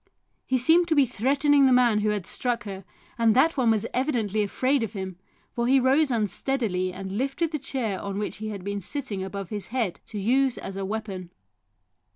He 0.47 0.57
seemed 0.57 0.87
to 0.87 0.95
be 0.95 1.05
threatening 1.05 1.67
the 1.67 1.71
man 1.71 1.99
who 1.99 2.09
had 2.09 2.25
struck 2.25 2.63
her, 2.63 2.83
and 3.19 3.35
that 3.35 3.55
one 3.55 3.69
was 3.69 3.85
evidently 3.93 4.41
afraid 4.41 4.81
of 4.81 4.93
him, 4.93 5.19
for 5.53 5.67
he 5.67 5.79
rose 5.79 6.09
unsteadily 6.09 6.91
and 6.91 7.19
lifted 7.19 7.51
the 7.51 7.59
chair 7.59 8.01
on 8.01 8.17
which 8.17 8.37
he 8.37 8.49
had 8.49 8.63
been 8.63 8.81
sitting 8.81 9.23
above 9.23 9.51
his 9.51 9.67
head 9.67 9.99
to 10.07 10.17
use 10.17 10.57
as 10.57 10.75
a 10.75 10.85
weapon. 10.85 11.29